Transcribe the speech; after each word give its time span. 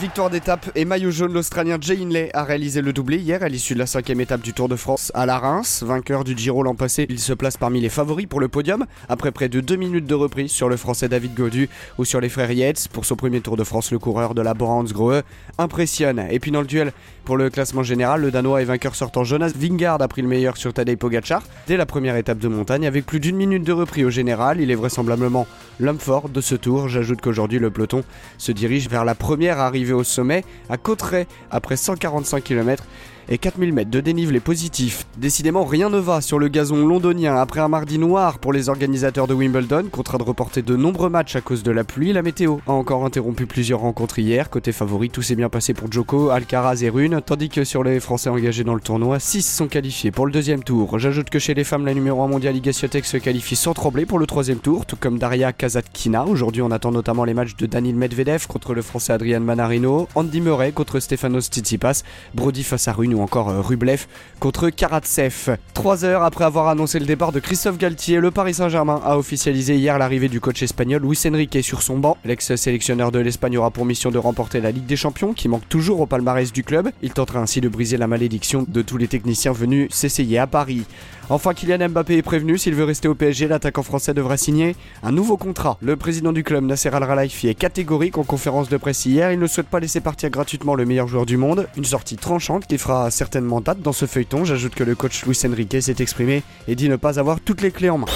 Victoire 0.00 0.30
d'étape 0.30 0.70
et 0.74 0.86
maillot 0.86 1.10
jaune, 1.10 1.34
l'Australien 1.34 1.76
Jay 1.78 1.98
Inley 2.00 2.30
a 2.32 2.44
réalisé 2.44 2.80
le 2.80 2.94
doublé 2.94 3.18
hier 3.18 3.42
à 3.42 3.48
l'issue 3.50 3.74
de 3.74 3.78
la 3.78 3.86
cinquième 3.86 4.22
étape 4.22 4.40
du 4.40 4.54
Tour 4.54 4.66
de 4.66 4.74
France 4.74 5.12
à 5.14 5.26
la 5.26 5.38
Reims. 5.38 5.82
Vainqueur 5.86 6.24
du 6.24 6.36
Giro 6.36 6.62
l'an 6.62 6.74
passé, 6.74 7.06
il 7.10 7.20
se 7.20 7.34
place 7.34 7.58
parmi 7.58 7.78
les 7.78 7.90
favoris 7.90 8.26
pour 8.26 8.40
le 8.40 8.48
podium 8.48 8.86
après 9.10 9.32
près 9.32 9.50
de 9.50 9.60
deux 9.60 9.76
minutes 9.76 10.06
de 10.06 10.14
reprise 10.14 10.50
sur 10.50 10.70
le 10.70 10.78
français 10.78 11.10
David 11.10 11.34
Gaudu 11.34 11.68
ou 11.98 12.06
sur 12.06 12.22
les 12.22 12.30
frères 12.30 12.50
Yates. 12.50 12.88
Pour 12.88 13.04
son 13.04 13.16
premier 13.16 13.42
Tour 13.42 13.58
de 13.58 13.64
France, 13.64 13.92
le 13.92 13.98
coureur 13.98 14.34
de 14.34 14.40
la 14.40 14.54
Borans 14.54 14.82
Grohe 14.84 15.22
impressionne. 15.58 16.26
Et 16.30 16.40
puis 16.40 16.50
dans 16.50 16.62
le 16.62 16.66
duel 16.66 16.92
pour 17.26 17.36
le 17.36 17.50
classement 17.50 17.82
général, 17.82 18.22
le 18.22 18.30
Danois 18.30 18.62
et 18.62 18.64
vainqueur 18.64 18.94
sortant 18.94 19.24
Jonas 19.24 19.52
Vingard 19.54 20.00
a 20.00 20.08
pris 20.08 20.22
le 20.22 20.28
meilleur 20.28 20.56
sur 20.56 20.72
Tadej 20.72 20.96
Pogacar 20.96 21.42
dès 21.66 21.76
la 21.76 21.86
première 21.86 22.16
étape 22.16 22.38
de 22.38 22.48
montagne 22.48 22.86
avec 22.86 23.04
plus 23.04 23.20
d'une 23.20 23.36
minute 23.36 23.62
de 23.62 23.72
reprise 23.72 24.06
au 24.06 24.10
général. 24.10 24.58
Il 24.58 24.70
est 24.70 24.74
vraisemblablement 24.74 25.46
l'homme 25.78 26.00
fort 26.00 26.30
de 26.30 26.40
ce 26.40 26.54
tour. 26.54 26.88
J'ajoute 26.88 27.20
qu'aujourd'hui 27.20 27.58
le 27.58 27.70
peloton 27.70 28.02
se 28.38 28.52
dirige 28.52 28.88
vers 28.88 29.04
la 29.04 29.14
première 29.14 29.60
arrivée 29.60 29.81
au 29.90 30.04
sommet 30.04 30.44
à 30.68 30.76
Cotteret 30.76 31.26
après 31.50 31.76
145 31.76 32.44
km 32.44 32.84
et 33.28 33.38
4000 33.38 33.72
mètres 33.72 33.90
de 33.90 34.00
dénivelé 34.00 34.40
positif. 34.40 35.06
Décidément, 35.18 35.64
rien 35.64 35.90
ne 35.90 35.98
va 35.98 36.20
sur 36.20 36.38
le 36.38 36.48
gazon 36.48 36.86
londonien 36.86 37.36
après 37.36 37.60
un 37.60 37.68
mardi 37.68 37.98
noir 37.98 38.38
pour 38.38 38.52
les 38.52 38.68
organisateurs 38.68 39.26
de 39.26 39.34
Wimbledon, 39.34 39.84
contraint 39.90 40.18
de 40.18 40.22
reporter 40.22 40.62
de 40.62 40.76
nombreux 40.76 41.08
matchs 41.08 41.36
à 41.36 41.40
cause 41.40 41.62
de 41.62 41.70
la 41.70 41.84
pluie. 41.84 42.12
La 42.12 42.22
météo 42.22 42.58
a 42.66 42.72
encore 42.72 43.04
interrompu 43.04 43.46
plusieurs 43.46 43.80
rencontres 43.80 44.18
hier. 44.18 44.50
Côté 44.50 44.72
favori, 44.72 45.10
tout 45.10 45.22
s'est 45.22 45.36
bien 45.36 45.48
passé 45.48 45.74
pour 45.74 45.90
Joko, 45.90 46.30
Alcaraz 46.30 46.82
et 46.82 46.88
Rune, 46.88 47.20
tandis 47.24 47.48
que 47.48 47.64
sur 47.64 47.84
les 47.84 48.00
Français 48.00 48.30
engagés 48.30 48.64
dans 48.64 48.74
le 48.74 48.80
tournoi, 48.80 49.18
6 49.18 49.42
sont 49.42 49.68
qualifiés 49.68 50.10
pour 50.10 50.26
le 50.26 50.32
deuxième 50.32 50.62
tour. 50.62 50.98
J'ajoute 50.98 51.30
que 51.30 51.38
chez 51.38 51.54
les 51.54 51.64
femmes, 51.64 51.86
la 51.86 51.94
numéro 51.94 52.22
1 52.22 52.28
mondiale 52.28 52.56
Iga 52.56 52.72
se 52.72 53.16
qualifie 53.16 53.56
sans 53.56 53.74
trembler 53.74 54.06
pour 54.06 54.18
le 54.18 54.26
troisième 54.26 54.58
tour, 54.58 54.86
tout 54.86 54.96
comme 54.96 55.18
Daria 55.18 55.52
Kazatkina. 55.52 56.24
Aujourd'hui, 56.24 56.62
on 56.62 56.70
attend 56.70 56.90
notamment 56.90 57.24
les 57.24 57.34
matchs 57.34 57.56
de 57.56 57.66
Daniel 57.66 57.96
Medvedev 57.96 58.46
contre 58.46 58.74
le 58.74 58.82
Français 58.82 59.12
Adrian 59.12 59.40
Manarino, 59.40 60.08
Andy 60.14 60.40
Murray 60.40 60.72
contre 60.72 61.00
Stefanos 61.00 61.46
Tsitsipas, 61.46 62.02
Brody 62.34 62.62
face 62.62 62.88
à 62.88 62.92
Rune 62.92 63.11
ou 63.14 63.22
encore 63.22 63.50
euh, 63.50 63.60
Rublev 63.60 64.06
contre 64.40 64.70
Karatsev. 64.70 65.56
Trois 65.74 66.04
heures 66.04 66.22
après 66.22 66.44
avoir 66.44 66.68
annoncé 66.68 66.98
le 66.98 67.06
départ 67.06 67.32
de 67.32 67.40
Christophe 67.40 67.78
Galtier, 67.78 68.20
le 68.20 68.30
Paris 68.30 68.54
Saint-Germain 68.54 69.00
a 69.04 69.16
officialisé 69.16 69.76
hier 69.76 69.98
l'arrivée 69.98 70.28
du 70.28 70.40
coach 70.40 70.62
espagnol 70.62 71.02
Luis 71.02 71.18
Enrique 71.26 71.58
sur 71.62 71.82
son 71.82 71.98
banc. 71.98 72.16
L'ex-sélectionneur 72.24 73.12
de 73.12 73.18
l'Espagne 73.18 73.58
aura 73.58 73.70
pour 73.70 73.84
mission 73.84 74.10
de 74.10 74.18
remporter 74.18 74.60
la 74.60 74.70
Ligue 74.70 74.86
des 74.86 74.96
Champions 74.96 75.32
qui 75.32 75.48
manque 75.48 75.68
toujours 75.68 76.00
au 76.00 76.06
palmarès 76.06 76.52
du 76.52 76.64
club. 76.64 76.90
Il 77.02 77.12
tentera 77.12 77.40
ainsi 77.40 77.60
de 77.60 77.68
briser 77.68 77.96
la 77.96 78.06
malédiction 78.06 78.64
de 78.66 78.82
tous 78.82 78.96
les 78.96 79.08
techniciens 79.08 79.52
venus 79.52 79.88
s'essayer 79.92 80.38
à 80.38 80.46
Paris. 80.46 80.84
Enfin, 81.30 81.54
Kylian 81.54 81.88
Mbappé 81.88 82.18
est 82.18 82.22
prévenu, 82.22 82.58
s'il 82.58 82.74
veut 82.74 82.84
rester 82.84 83.08
au 83.08 83.14
PSG, 83.14 83.48
l'attaquant 83.48 83.82
français 83.82 84.12
devra 84.12 84.36
signer 84.36 84.76
un 85.02 85.12
nouveau 85.12 85.36
contrat. 85.36 85.78
Le 85.80 85.96
président 85.96 86.32
du 86.32 86.44
club, 86.44 86.64
Nasser 86.64 86.90
Al-Khelaifi, 86.90 87.48
est 87.48 87.54
catégorique 87.54 88.18
en 88.18 88.24
conférence 88.24 88.68
de 88.68 88.76
presse 88.76 89.06
hier. 89.06 89.32
Il 89.32 89.38
ne 89.38 89.46
souhaite 89.46 89.68
pas 89.68 89.80
laisser 89.80 90.00
partir 90.00 90.30
gratuitement 90.30 90.74
le 90.74 90.84
meilleur 90.84 91.06
joueur 91.08 91.24
du 91.24 91.36
monde. 91.36 91.68
Une 91.76 91.84
sortie 91.84 92.16
tranchante 92.16 92.66
qui 92.66 92.76
fera 93.02 93.10
certainement 93.10 93.60
date 93.60 93.80
dans 93.80 93.92
ce 93.92 94.06
feuilleton. 94.06 94.44
J'ajoute 94.44 94.74
que 94.74 94.84
le 94.84 94.94
coach 94.94 95.24
Luis 95.24 95.38
Enrique 95.44 95.82
s'est 95.82 95.96
exprimé 95.98 96.42
et 96.68 96.76
dit 96.76 96.88
ne 96.88 96.96
pas 96.96 97.18
avoir 97.18 97.40
toutes 97.40 97.60
les 97.60 97.70
clés 97.70 97.90
en 97.90 97.98
main. 97.98 98.06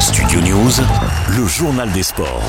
Studio 0.00 0.40
News, 0.40 0.72
le 1.36 1.46
journal 1.46 1.92
des 1.92 2.02
sports. 2.02 2.42